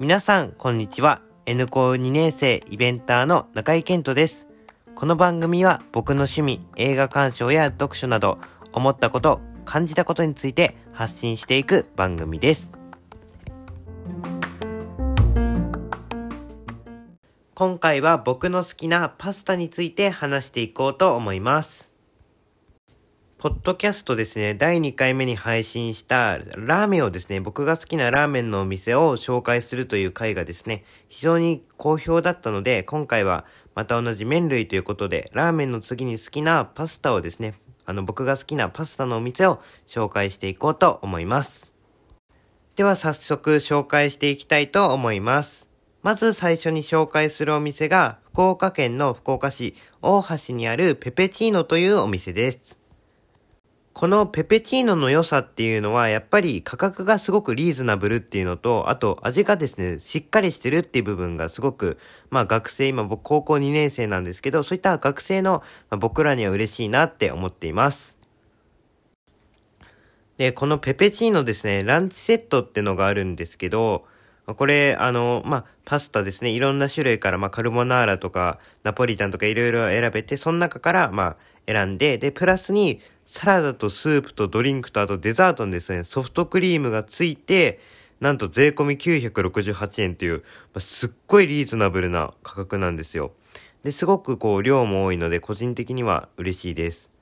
[0.00, 1.22] 皆さん、こんにちは。
[1.46, 4.48] N 校2年生イベンターの中井健人です。
[4.96, 8.38] この番組は僕の趣味、映画鑑賞や読書など、
[8.72, 12.72] 思ったこと、感じたことについて発信していく番組です。
[17.54, 21.93] 今回は僕の好きなパスタについて話していこうと思います。
[23.44, 37.52] ポッドキャストですね、第2回目に配信したラーメンをですね、僕が好きなラーメンのお店を紹介するという回がですね、非常に好評だったので、今回はまた同じ麺類ということで、ラーメンの次に好きなパスタをですね、
[37.84, 41.70] あの僕が好きなパスタのお店を紹介していこうと思います。
[42.76, 45.68] では早速紹介していきたいと思います。
[46.02, 52.82] まず最初に紹介するお店が、福岡県の福岡市大橋にあるペペチーノというお店です。
[53.94, 61.96] このペペチーノの良さっていうのは、やっぱり価格がすごくリーズナブルっていうのと、あと味がですね、しっかりしてるっていう部分がすごく、
[62.28, 68.16] まあ学生、今僕高校2年生なんですけど、そういった学生の、僕らには嬉しいなって思っています。
[70.38, 74.08] で、このペペチーノですね、ランチセットってのがあるんですけど、
[74.46, 76.50] これ、あの、まあ、パスタですね。
[76.50, 81.36] いろんな種類から、まあ、カルボナーラとか、ナポリタンとかいろいろ選べて、その中から、まあ、
[81.66, 87.80] 選んで、で、プラスに、サラダとスープとドリンクとあとデザートにですね、ソフトクリームがついて、
[88.20, 90.42] なんと税込み968円という、ま
[90.74, 93.32] あ、すっごいリーズナブルな価格なんですよ。
[93.82, 97.13] で、すごくこう量も多いので個人的には嬉しいです。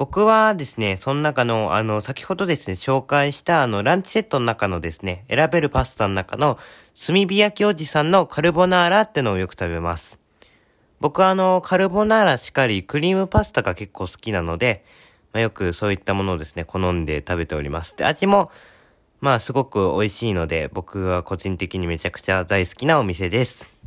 [0.00, 6.58] 僕はですね、その中の、あの、先ほどですね、紹介したあの、ランチセットの中のですね、選べるパスタの中の、
[7.06, 10.18] 炭火焼きおじさんのカルボナーラってのをよく食べます。
[11.00, 14.86] 僕はあの、カルボナーラしかり、クリームパスタが結構好きなので、
[15.34, 17.94] まあ、よくそういったものをですね、好んで食べております。
[17.94, 18.50] で、味も、
[19.20, 23.78] まあすごく美味しいので、僕は個人的にめちゃくちゃ大好きなお店です。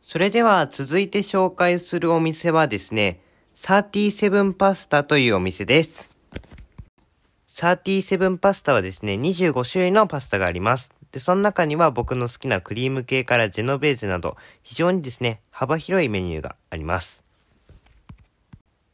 [0.00, 3.25] それでは続いて紹介するお店はですね、
[3.56, 6.10] 37パスタというお店です。
[7.54, 10.92] 37パスタはですね、25種類のパスタがあります。
[11.10, 17.24] で、その中には僕の好きなクリーム系からジェノベーゼなど、非常にですね、幅広いメニューがあります。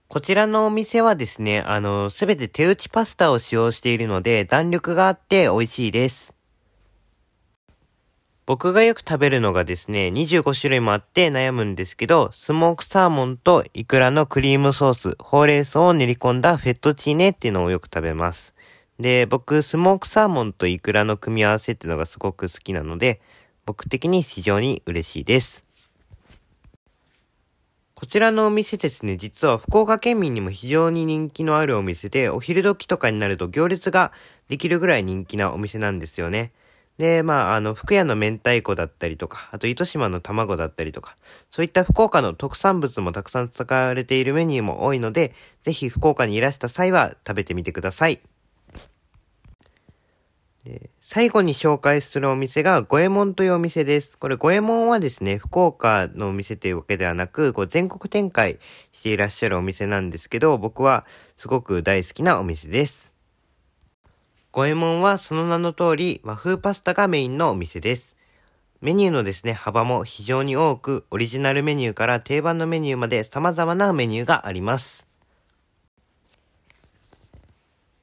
[0.07, 6.35] こちらのお店はですね、あの、すべて手打ちパスタを使用しているので、弾力があって美味しいです。
[8.53, 18.53] 僕がよく食べるのがですね、25種類もあって悩むんですけど、スモークサーモンとイクラのクリームソース、ほうれん草を練り込んだフェットチーネっていうのをよく食べます。
[19.01, 23.23] で、僕、スモークサーモンとイクラの組み合わせっていうのがすごく好きなので、
[23.65, 25.65] 僕的に非常に嬉しいです。
[27.95, 34.13] こちらのお店ですね、実は福岡県民にも非常に人気のあるお店で、お昼時とかになると行列が
[34.49, 36.53] できるぐらい人気なお店なんですよね。
[36.99, 41.17] で、まあ、あの、福屋の明太子だったりとか、あと糸島の卵だったりとか、
[41.51, 48.21] そういった福岡の特産物もたくさん使われているメニューも多いので、ぜひ福岡にいらした際は食べてみてください。
[50.65, 54.17] で最後に紹介するお店が、五右衛門というお店です。
[54.17, 58.61] これ、五右衛門はですね、福岡のお店というわけではなく、こう全国展開
[58.93, 61.05] していらっしゃるお店なんですけど、僕は
[61.37, 63.12] すごく大好きなお店です。
[64.55, 68.15] 五右衛門はその名の通り、和風パスタがメインのお店です。
[68.83, 75.07] メニューのですね、幅も非常に多く、オリジナルメニューから定番のメニューまで様々なメニューがあります。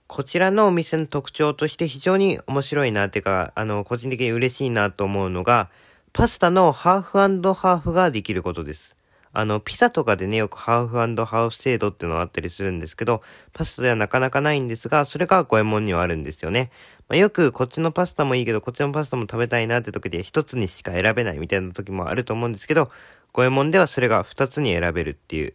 [0.08, 5.70] こちらのお店の特徴として非常に面白いなっていうか、あの、個人的に嬉しいなと思うのが、
[6.14, 7.20] パスタのハーフ
[7.54, 8.96] ハーフができることです。
[9.32, 13.22] あの、ピザとかでね、よくハーフハーフ制度っていうのがあったりするんですけど、
[13.54, 16.72] パスタではなかなかないんですが、それが五右衛門にはあるんですよね。
[17.08, 22.92] まあ、よくこっちのパスタもいいけど、こっちのパスタも食べたいなって時で一つにしか選べないみたいな時もあると思うんですけど、
[23.34, 25.54] 五右衛門ではそれが二つに選べるっていう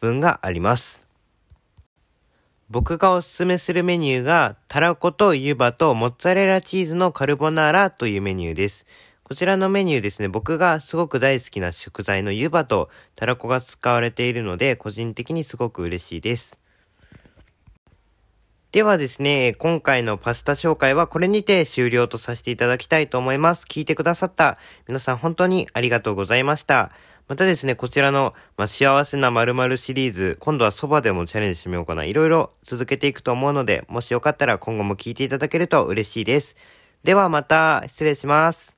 [0.00, 1.06] 分があります。
[2.68, 8.86] 僕がおすすめするメニューが、たらこと湯葉とモッツァレラチーズのカルボナーラというメニューです。
[9.28, 16.56] こちらのメニューですね、僕がすごく大好きな食材の湯葉とたらこが使われているので、個人的にすごく嬉しいです。
[18.70, 23.64] ではですね、今回のパスタ紹介はこれにて終了とさせていただきたいと思います。
[23.64, 26.92] 聞いてくださった皆さん本当にありがとうございました。
[27.26, 32.04] またですね、こちらの、まあ、幸せな〇〇シリーズ、今度はそばでもチャレンジしてみようかな。
[32.04, 36.54] いろいろ続けていくと思うので、もしよかったら今後も聞いていただけると嬉しいです。
[37.02, 38.75] ではまた、失礼します。